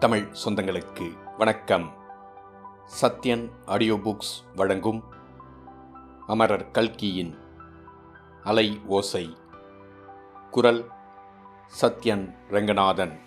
[0.00, 1.92] தமிழ் சொந்தங்களுக்கு வணக்கம்.
[3.02, 5.04] Sathyan audio books வழங்கும்
[6.26, 7.38] அமரர் கல்கியின்
[8.44, 9.36] அலை ஓசை.
[10.50, 10.90] குரல்
[11.80, 13.20] சத்யன் ரங்கநாதன்.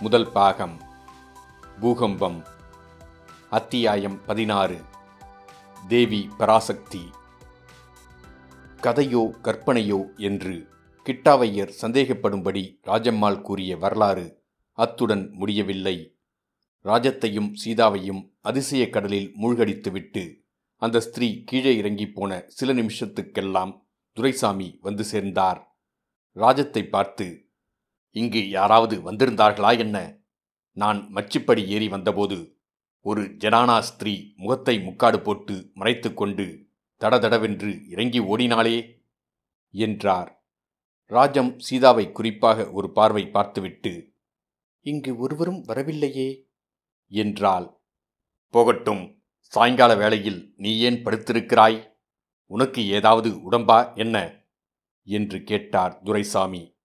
[0.00, 0.80] முதல் பாகம்
[1.80, 2.44] பூகம்பம்.
[3.50, 4.80] அத்தியாயம் பதினாறு.
[5.88, 7.10] தேவி பராசக்தி.
[8.80, 10.68] கதையோ கற்பனையோ என்று
[11.04, 14.39] கிட்டாவையர் சந்தேகப்படும்படி ராஜம்மாள் கூறிய வரலாறு
[14.80, 16.18] அத்துடன் முடியவில்லை.
[16.84, 20.38] ராஜத்தையும் சீதாவையும் அதிசய கடலில் மூழ்கடித்துவிட்டு
[20.76, 25.78] அந்த ஸ்திரீ கீழே இறங்கிப் போன சில நிமிஷத்துக்கெல்லாம் துரைசாமி வந்து சேர்ந்தார்.
[26.32, 27.48] ராஜத்தை பார்த்து
[28.10, 30.18] இங்கு யாராவது வந்திருந்தார்களா என்ன?
[30.72, 32.56] நான் மச்சிப்படி ஏறி வந்தபோது
[33.00, 36.68] ஒரு ஜனானா ஸ்திரீ முகத்தை முக்காடு போட்டு மறைத்துக்கொண்டு
[37.00, 38.76] தடதடவென்று இறங்கி ஓடினாளே?
[39.70, 40.44] என்றார்.
[41.06, 44.09] ராஜம் சீதாவை குறிப்பாக ஒரு பார்வை பார்த்துவிட்டு
[44.80, 46.48] இங்கு ஒருவரும் வரவில்லையே.
[47.06, 47.80] என்றாள்.
[48.48, 51.94] போகட்டும் சாயங்கால வேளையில் நீ ஏன் படுத்திருக்கிறாய்?
[52.46, 54.44] உனக்கு ஏதாவது உடம்பா என்ன?
[55.02, 56.78] என்று கேட்டார் துரைசாமி.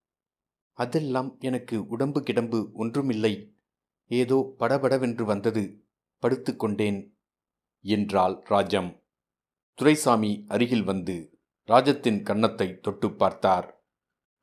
[0.71, 3.55] அதெல்லாம் எனக்கு உடம்பு கிடம்பு ஒன்றுமில்லை.
[4.05, 5.85] ஏதோ படபடவென்று வந்தது.
[6.21, 7.13] படுத்துக்கொண்டேன்
[7.81, 9.03] என்றாள் ராஜம்.
[9.73, 13.74] துரைசாமி அருகில் வந்து ராஜத்தின் கன்னத்தை தொட்டு பார்த்தார்.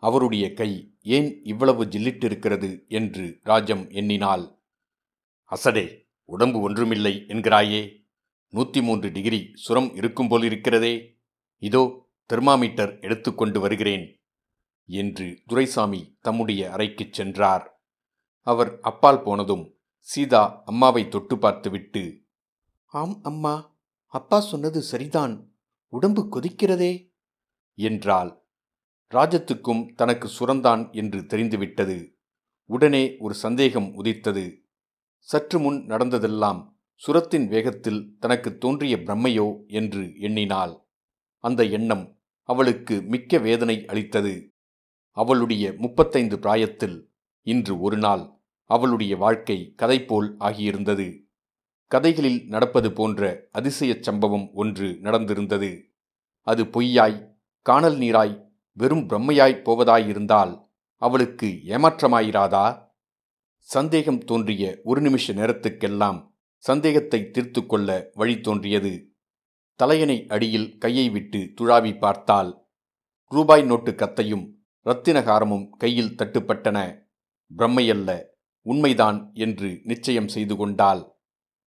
[0.03, 2.89] அவருடைய கை ஏன் இவ்வளவு ஜில்லிட்டிருக்கிறது?
[2.89, 4.58] என்று ராஜம் எண்ணினாள்.
[5.50, 8.00] அசடே உடம்பு ஒன்றுமில்லை என்கிறாயே.
[8.48, 11.20] நூற்றி மூன்று டிகிரி சுரம் இருக்கும் போலிருக்கிறதே
[11.58, 14.23] இதோ தெர்மாமீட்டர் எடுத்துக்கொண்டு வருகிறேன்
[14.84, 17.83] என்று துரைசாமி தம்முடைய அறைக்குச் சென்றார்.
[18.41, 22.25] அவர் அப்பால் போனதும் சீதா அம்மாவை தொட்டு பார்த்துவிட்டு
[22.84, 25.55] ஆம் அம்மா அப்பா சொன்னது சரிதான்.
[25.89, 27.14] உடம்பு கொதிக்கிறதே
[27.75, 28.42] என்றாள்.
[29.12, 32.16] ராஜத்துக்கும் தனக்கு சுரந்தான் என்று தெரிந்துவிட்டது.
[32.64, 34.64] உடனே ஒரு சந்தேகம் உதித்தது.
[35.18, 40.86] சற்று முன் நடந்ததெல்லாம் சுரத்தின் வேகத்தில் தனக்கு தோன்றிய பிரம்மையோ என்று எண்ணினாள்.
[41.39, 44.52] அந்த எண்ணம் அவளுக்கு மிக்க வேதனை அளித்தது.
[45.11, 47.11] அவளுடைய முப்பத்தைந்து பிராயத்தில்
[47.42, 48.30] இன்று ஒரு நாள்
[48.64, 51.20] அவளுடைய வாழ்க்கை கதைபோல் ஆகியிருந்தது.
[51.86, 55.83] கதைகளில் நடப்பது போன்ற அதிசயச் சம்பவம் ஒன்று நடந்திருந்தது.
[56.40, 60.52] அது பொய்யாய் காணல் நீராய் வெறும் பிரம்மையாய்ப் போவதாயிருந்தால்
[61.02, 62.66] அவளுக்கு ஏமாற்றமாயிராதா?
[63.68, 66.18] சந்தேகம் தோன்றிய ஒரு நிமிஷ நேரத்துக்கெல்லாம்
[66.56, 68.92] சந்தேகத்தை தீர்த்து கொள்ள வழி தோன்றியது.
[69.74, 72.50] தலையணை அடியில் கையை விட்டு துழாவி பார்த்தால்
[73.33, 74.44] ரூபாய் நோட்டு கத்தையும்
[74.86, 76.78] இரத்தினகாரமும் கையில் தட்டுப்பட்டன.
[77.56, 78.10] பிரம்மையல்ல
[78.66, 81.02] உண்மைதான் என்று நிச்சயம் செய்து கொண்டாள்.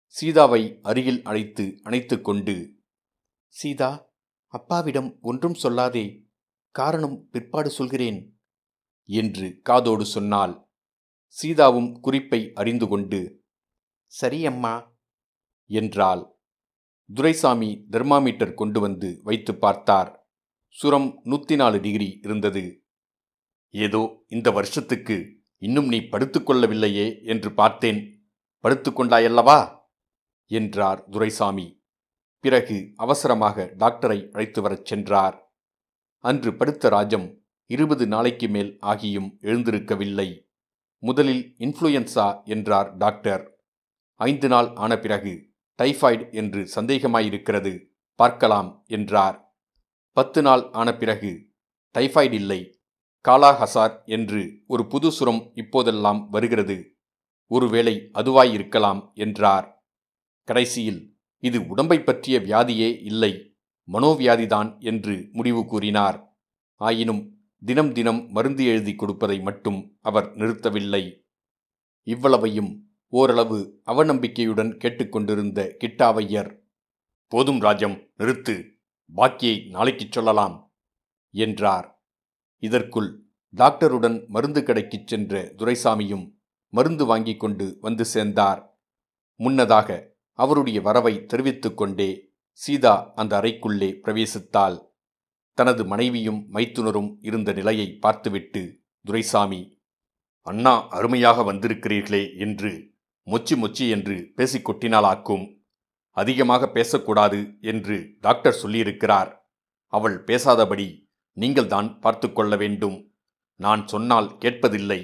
[0.06, 2.54] சீதாவை அருகில் அழைத்து அணைத்து கொண்டு
[3.46, 3.90] சீதா
[4.54, 6.06] அப்பாவிடம் ஒன்றும் சொல்லாதே.
[6.70, 8.38] காரணம் பிற்பாடு சொல்கிறேன்
[9.04, 10.68] என்று காதோடு சொன்னால்
[11.28, 13.44] சீதாவும் குறிப்பை அறிந்து கொண்டு
[14.06, 14.98] சரி அம்மா
[15.66, 16.38] என்றாள்.
[17.14, 20.28] துரைசாமி தெர்மாமீட்டர் கொண்டு வந்து வைத்து பார்த்தார்.
[20.68, 22.84] சுரம் நூற்றி நாலு டிகிரி இருந்தது.
[23.68, 25.16] ஏதோ இந்த வருஷத்துக்கு
[25.56, 28.00] இன்னும் நீ படுத்துக்கொள்ளவில்லையே என்று பார்த்தேன்.
[28.64, 29.82] படுத்துக்கொண்டாயல்லவா
[30.46, 31.82] என்றார் துரைசாமி.
[32.44, 35.49] பிறகு அவசரமாக டாக்டரை அழைத்து வரச் சென்றார்.
[36.20, 40.46] அன்று படுத்த ராஜம் இருபது நாளைக்கு மேல் ஆகியும் எழுந்திருக்கவில்லை.
[40.98, 43.58] முதலில் இன்ஃப்ளூயன்சா என்றார் டாக்டர்.
[44.14, 49.54] ஐந்து நாள் ஆன பிறகு டைஃபாய்டு என்று சந்தேகமாயிருக்கிறது பார்க்கலாம் என்றார்.
[50.12, 51.52] பத்து நாள் ஆன பிறகு
[51.98, 52.80] டைஃபாய்டு இல்லை
[53.28, 56.98] காலாஹசார் என்று ஒரு புது சுரம் இப்போதெல்லாம் வருகிறது
[57.46, 59.84] ஒருவேளை அதுவாயிருக்கலாம் என்றார்.
[60.44, 63.49] கடைசியில் இது உடம்பை பற்றிய வியாதியே இல்லை.
[63.92, 66.36] மனோவியாதிதான் என்று முடிவு கூறினார்.
[66.74, 71.28] ஆயினும் தினம் தினம் மருந்து எழுதி கொடுப்பதை மட்டும் அவர் நிறுத்தவில்லை.
[72.02, 76.60] இவ்வளவையும் ஓரளவு அவநம்பிக்கையுடன் கேட்டுக்கொண்டிருந்த கிட்டாவையர்
[77.28, 78.70] போதும் ராஜம் நிறுத்து
[79.16, 80.74] பாக்கியை நாளைக்குச் சொல்லலாம்
[81.30, 82.04] என்றார்.
[82.56, 86.32] இதற்குள் டாக்டருடன் மருந்து கடைக்குச் சென்ற துரைசாமியும்
[86.68, 88.80] மருந்து வாங்கிக் கொண்டு வந்து சேர்ந்தார்.
[89.36, 94.88] முன்னதாக அவருடைய வரவை தெரிவித்துக்கொண்டே சீதா அந்த அறைக்குள்ளே பிரவேசித்தாள்.
[95.54, 99.78] தனது மனைவியும் மைத்துனரும் இருந்த நிலையை பார்த்துவிட்டு துரைசாமி
[100.40, 102.94] அண்ணா அருமையாக வந்திருக்கிறீர்களே என்று
[103.26, 105.58] மொச்சி மொச்சி என்று பேசிக் கொட்டினாளாக்கும்.
[106.10, 109.36] அதிகமாக பேசக்கூடாது என்று டாக்டர் சொல்லியிருக்கிறார்.
[109.86, 113.12] அவள் பேசாதபடி நீங்கள்தான் பார்த்து கொள்ள வேண்டும்.
[113.54, 115.00] நான் சொன்னால் கேட்பதில்லை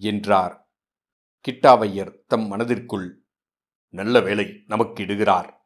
[0.00, 0.70] என்றார்.
[1.44, 3.26] கிட்டாவையர் தம் மனதிற்குள்
[3.88, 5.57] நல்ல வேலை நமக்கு இடுகிறார்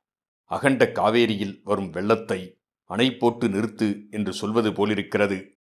[0.44, 5.58] அகண்ட காவேரியில் வரும் வெள்ளத்தை அணை போட்டு நிறுத்து என்று சொல்வது போலிருக்கிறது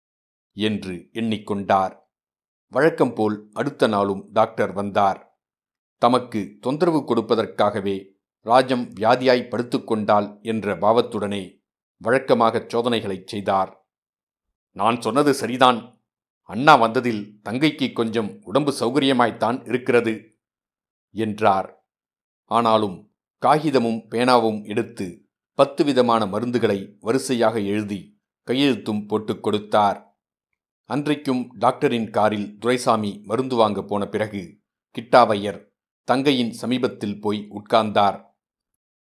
[0.52, 1.96] என்று எண்ணிக்கொண்டார்.
[2.66, 5.40] வழக்கம் போல் அடுத்த நாளும் டாக்டர் வந்தார்.
[5.98, 8.04] தமக்கு தொந்தரவு கொடுப்பதற்காகவே
[8.40, 11.60] ராஜம் வியாதியாய் படுத்துக்கொண்டாள் என்ற பாவத்துடனே
[11.96, 13.86] வழக்கமாகச் சோதனைகளைச் செய்தார்.
[14.72, 16.02] நான் சொன்னது சரிதான்.
[16.42, 20.38] அண்ணா வந்ததில் தங்கைக்கு கொஞ்சம் உடம்பு சௌகரியமாய்த்தான் இருக்கிறது
[21.10, 21.86] என்றார்.
[22.44, 23.07] ஆனாலும்
[23.46, 25.24] காகிதமும் பேனாவும் எடுத்து
[25.54, 30.18] பத்து விதமான மருந்துகளை வரிசையாக எழுதி கையெழுத்தும் போட்டுக் கொடுத்தார்.
[30.84, 34.58] அன்றைக்கும் டாக்டரின் காரில் துரைசாமி மருந்து வாங்க போன பிறகு
[34.98, 35.66] கிட்டாவையர்
[36.04, 38.24] தங்கையின் சமீபத்தில் போய் உட்கார்ந்தார்.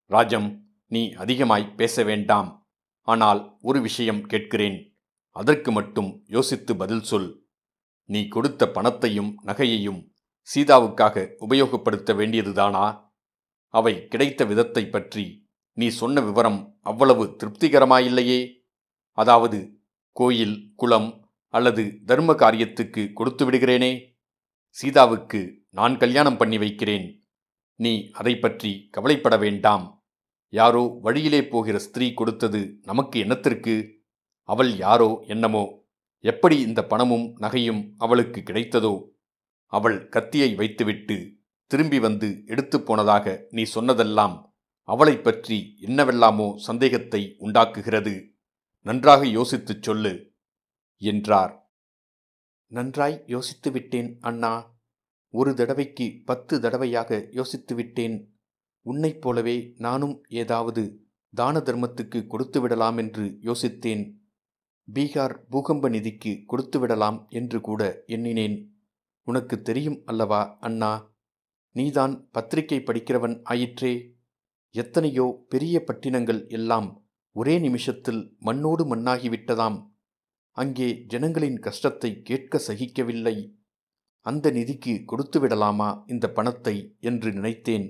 [0.05, 2.69] ராஜம் நீ அதிகமாய் பேச வேண்டாம்.
[3.01, 4.99] ஆனால் ஒரு விஷயம் கேட்கிறேன்.
[5.31, 7.47] அதற்கு மட்டும் யோசித்து பதில் சொல்.
[8.05, 10.11] நீ கொடுத்த பணத்தையும் நகையையும்
[10.55, 13.06] சீதாவுக்காக உபயோகப்படுத்த வேண்டியதுதானா?
[13.69, 18.41] அவை கிடைத்த விதத்தை பற்றி நீ சொன்ன விவரம் அவ்வளவு திருப்திகரமாயில்லையே.
[19.11, 19.83] அதாவது
[20.13, 24.15] கோயில் குளம் அல்லது தர்ம காரியத்துக்கு கொடுத்து விடுகிறேனே.
[24.69, 27.25] சீதாவுக்கு நான் கல்யாணம் பண்ணி வைக்கிறேன்.
[27.75, 30.05] நீ அதை பற்றி கவலைப்பட வேண்டாம்.
[30.49, 33.75] யாரோ வழியிலே போகிற ஸ்திரீ கொடுத்தது நமக்கு என்னத்திற்கு?
[34.43, 35.85] அவள் யாரோ என்னமோ?
[36.21, 38.95] எப்படி இந்த பணமும் நகையும் அவளுக்கு கிடைத்ததோ?
[39.67, 41.36] அவள் கத்தியை வைத்துவிட்டு
[41.67, 48.35] திரும்பி வந்து எடுத்து போனதாக நீ சொன்னதெல்லாம் அவளைப் பற்றி என்னவெல்லாமோ சந்தேகத்தை உண்டாக்குகிறது.
[48.81, 50.33] நன்றாக யோசித்துச் சொல்லு
[50.97, 51.71] என்றார்.
[52.67, 54.75] நன்றாய் யோசித்து விட்டேன் அண்ணா.
[55.31, 58.39] ஒரு தடவைக்கு பத்து தடவையாக யோசித்து விட்டேன்.
[58.81, 61.01] உன்னைப் போலவே நானும் ஏதாவது
[61.35, 64.15] தான தர்மத்துக்கு கொடுத்து விடலாம் என்று யோசித்தேன்.
[64.95, 68.73] பீகார் பூகம்ப நிதிக்கு கொடுத்து விடலாம் என்று கூட எண்ணினேன்.
[69.23, 71.16] உனக்கு தெரியும் அல்லவா அண்ணா?
[71.77, 73.95] நீதான் பத்திரிகை படிக்கிறவன் ஆயிற்றே.
[74.71, 76.89] எத்தனையோ பெரிய பட்டினங்கள் எல்லாம்
[77.33, 79.79] ஒரே நிமிஷத்தில் மண்ணோடு மண்ணாகிவிட்டதாம்
[80.51, 83.37] அங்கே ஜனங்களின் கஷ்டத்தை கேட்க சகிக்கவில்லை.
[84.21, 87.87] அந்த நிதிக்கு கொடுத்து விடலாமா இந்த பணத்தை என்று நினைத்தேன்.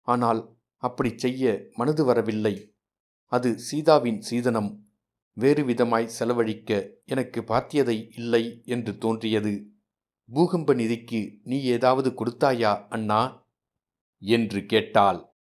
[0.00, 0.40] ஆனால்
[0.76, 2.54] அப்படி செய்ய மனது வரவில்லை.
[3.32, 4.70] அது சீதாவின் சீதனம்.
[5.36, 9.52] வேறு விதமாய் செலவழிக்க எனக்கு பாத்தியதை இல்லை என்று தோன்றியது.
[10.34, 13.48] பூகம்ப நிதிக்கு நீ ஏதாவது கொடுத்தாயா அண்ணா?
[14.18, 15.34] என்று கேட்டாள்.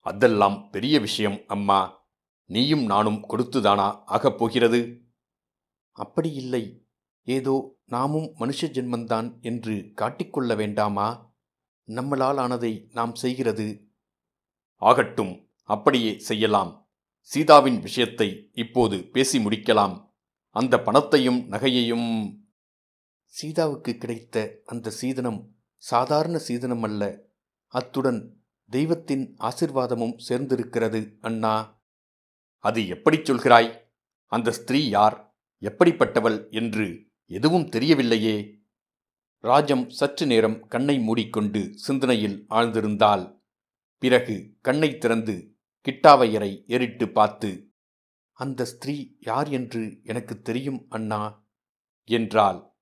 [0.00, 2.06] அதெல்லாம் பெரிய விஷயம் அம்மா.
[2.44, 5.04] நீயும் நானும் கொடுத்துதானா ஆகப் போகிறது?
[5.90, 6.86] அப்படி இல்லை.
[7.22, 11.34] ஏதோ நாமும் மனுஷ ஜென்மந்தான் என்று காட்டிக்கொள்ள வேண்டாமா?
[11.86, 13.92] நம்மளால் ஆனதை நாம் செய்கிறது.
[14.76, 16.90] ஆகட்டும் அப்படியே செய்யலாம்.
[17.20, 20.12] சீதாவின் விஷயத்தை இப்போது பேசி முடிக்கலாம்.
[20.50, 22.42] அந்த பணத்தையும் நகையையும்
[23.36, 27.26] சீதாவுக்கு கிடைத்த அந்த சீதனம் சாதாரண சீதனம் அல்ல
[27.66, 31.82] அத்துடன் தெய்வத்தின் ஆசிர்வாதமும் சேர்ந்திருக்கிறது அண்ணா.
[32.58, 33.80] அது எப்படிச் சொல்கிறாய்?
[34.26, 35.36] அந்த ஸ்திரீ யார்?
[35.60, 38.62] எப்படிப்பட்டவள் என்று எதுவும் தெரியவில்லையே.
[39.40, 43.42] ராஜம் சற்று நேரம் கண்ணை மூடிக்கொண்டு சிந்தனையில் ஆழ்ந்திருந்தாள்.
[43.98, 47.50] பிறகு கண்ணை திறந்து கிட்டாவையரை ஏறிட்டு பார்த்து
[48.32, 51.46] அந்த ஸ்திரீ யார் என்று எனக்கு தெரியும் அண்ணா
[52.08, 52.73] என்றாள்.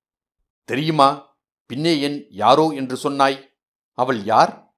[0.63, 1.37] தெரியுமா?
[1.65, 3.59] பின்னே என் யாரோ என்று சொன்னாய்.
[3.91, 4.77] அவள் யார்?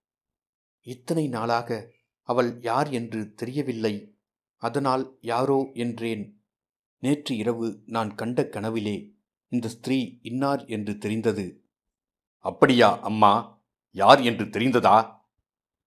[0.82, 4.18] இத்தனை நாளாக அவள் யார் என்று தெரியவில்லை.
[4.56, 6.46] அதனால் யாரோ என்றேன்.
[7.00, 9.14] நேற்று இரவு நான் கண்ட கனவிலே
[9.48, 11.66] இந்த ஸ்திரீ இன்னார் என்று தெரிந்தது.
[12.38, 13.63] அப்படியா அம்மா?
[13.92, 15.24] யார் என்று தெரிந்ததா?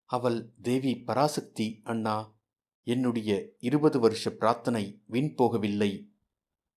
[0.05, 2.37] அவள் தேவி பராசக்தி அண்ணா
[2.83, 6.11] என்னுடைய இருபது வருஷ பிரார்த்தனை வீண் போகவில்லை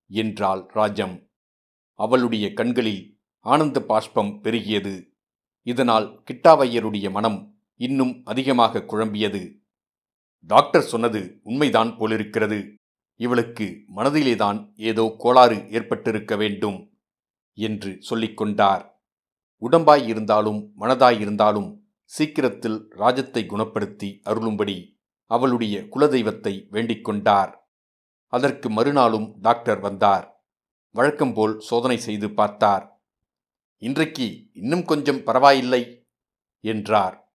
[0.07, 1.32] என்றாள் ராஜம்.
[2.04, 3.02] அவளுடைய கண்களில்
[3.40, 4.94] ஆனந்த பாஷ்பம் பெருகியது.
[5.62, 9.42] இதனால் கிட்டாவையருடைய மனம் இன்னும் அதிகமாக குழம்பியது.
[10.40, 12.76] டாக்டர் சொன்னது உண்மைதான் போலிருக்கிறது.
[13.16, 13.66] இவளுக்கு
[13.97, 16.78] மனதிலேதான் ஏதோ கோளாறு ஏற்பட்டிருக்க வேண்டும்
[17.54, 18.85] என்று சொல்லிக்கொண்டார்
[19.62, 21.71] உடம்பாய் இருந்தாலும் மனதாயிருந்தாலும்
[22.04, 24.78] சீக்கிரத்தில் ராஜத்தை குணப்படுத்தி அருளும்படி
[25.30, 27.52] அவளுடைய குலதெய்வத்தை வேண்டிக் கொண்டார்.
[28.32, 30.26] அதற்கு மறுநாளும் டாக்டர் வந்தார்.
[30.94, 33.02] வழக்கம்போல் சோதனை செய்து பார்த்தார்.
[33.78, 36.06] இன்றைக்கு இன்னும் கொஞ்சம் பரவாயில்லை
[36.61, 37.34] என்றார்.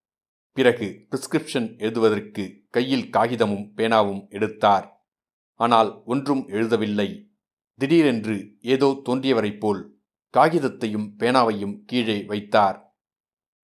[0.52, 5.06] பிறகு பிரிஸ்கிரிப்ஷன் எழுதுவதற்கு கையில் காகிதமும் பேனாவும் எடுத்தார்.
[5.54, 7.26] ஆனால் ஒன்றும் எழுதவில்லை.
[7.74, 10.00] திடீரென்று ஏதோ தோன்றியவரைப் போல்
[10.36, 12.96] காகிதத்தையும் பேனாவையும் கீழே வைத்தார்.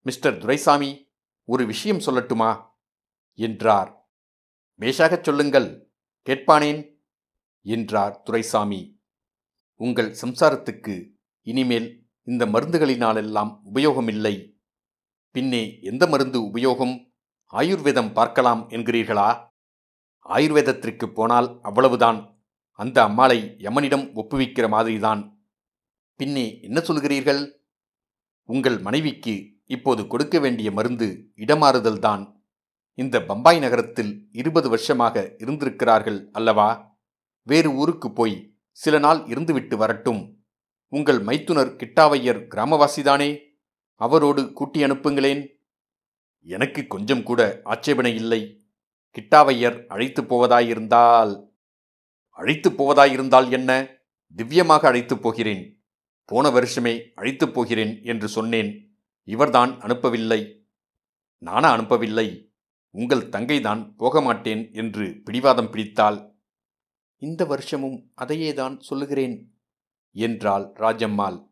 [0.02, 1.10] மிஸ்டர் துரைசாமி
[1.44, 2.66] ஒரு விஷயம் சொல்லட்டுமா?
[3.34, 4.10] என்றார்.
[4.80, 5.92] பேஷாகச் சொல்லுங்கள்
[6.26, 6.96] கேட்பானேன்?
[7.62, 8.93] என்றார் துரைசாமி.
[9.76, 14.58] உங்கள் சம்சாரத்துக்கு இனிமேல் இந்த மருந்துகளினாலெல்லாம் உபயோகமில்லை.
[15.30, 17.12] பின்னே எந்த மருந்து உபயோகம்?
[17.52, 19.50] ஆயுர்வேதம் பார்க்கலாம் என்கிறீர்களா?
[20.24, 22.44] ஆயுர்வேதத்திற்கு போனால் அவ்வளவுதான்.
[22.70, 25.46] அந்த அம்மாளை யமனிடம் ஒப்புவிக்கிற மாதிரிதான்.
[26.16, 27.50] பின்னே என்ன சொல்கிறீர்கள்?
[28.42, 32.32] உங்கள் மனைவிக்கு இப்போது கொடுக்க வேண்டிய மருந்து இடமாறுதல்தான்
[32.94, 36.98] இந்த பம்பாய் நகரத்தில் இருபது வருஷமாக இருந்திருக்கிறார்கள் அல்லவா?
[37.42, 40.44] வேறு ஊருக்கு போய் சில நாள் இருந்துவிட்டு வரட்டும்.
[40.88, 43.38] உங்கள் மைத்துனர் கிட்டாவையர் கிராமவாசிதானே?
[43.94, 45.48] அவரோடு கூட்டி அனுப்புங்களேன்.
[46.40, 48.68] எனக்கு கொஞ்சம் கூட ஆட்சேபனை இல்லை.
[49.18, 51.46] கிட்டாவையர் அழைத்துப் போவதாயிருந்தால்
[52.28, 53.98] அழைத்துப் போவதாயிருந்தால் என்ன?
[54.36, 55.84] திவ்யமாக அழைத்துப் போகிறேன்.
[56.24, 58.98] போன வருஷமே அழைத்துப் போகிறேன் என்று சொன்னேன்.
[59.22, 60.62] இவர்தான் அனுப்பவில்லை.
[61.38, 62.52] நானா அனுப்பவில்லை.
[62.90, 66.33] உங்கள் தங்கைதான் போக மாட்டேன் என்று பிடிவாதம் பிடித்தாள்.
[67.16, 69.60] இந்த வருஷமும் அதையேதான் சொல்லுகிறேன்
[70.10, 71.50] என்றாள் ராஜம்மாள்.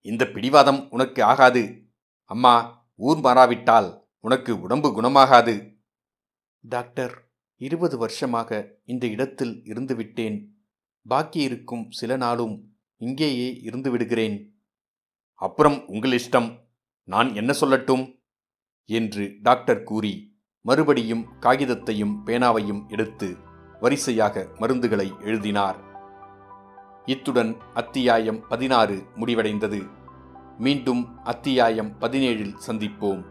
[0.00, 1.88] இந்த பிடிவாதம் உனக்கு ஆகாது.
[2.24, 5.78] அம்மா ஊர் மாறாவிட்டால் உனக்கு உடம்பு குணமாகாது.
[6.58, 10.48] டாக்டர் இருபது வருஷமாக இந்த இடத்தில் இருந்துவிட்டேன்
[11.08, 14.60] பாக்கி இருக்கும் சில நாளும் இங்கேயே இருந்து விடுகிறேன்.
[15.34, 16.62] அப்புறம் உங்கள் இஷ்டம்.
[17.02, 18.22] நான் என்ன சொல்லட்டும்?
[18.84, 23.43] என்று டாக்டர் கூறி மறுபடியும் காகிதத்தையும் பேனாவையும் எடுத்து
[23.80, 25.76] வரிசையாக மருந்துகளை எழுதினார்.
[27.06, 29.90] இத்துடன் அத்தியாயம் பதினாறு முடிவடைந்தது.
[30.58, 33.24] மீண்டும் அத்தியாயம் பதினேழில் சந்திப்போம்.